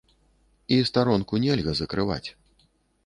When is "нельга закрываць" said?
1.45-2.27